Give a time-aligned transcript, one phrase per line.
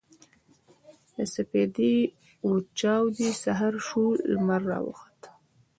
[1.15, 1.97] د سپـېدې
[2.49, 5.21] وچـاودې سـهار شـو لمـر راوخـت.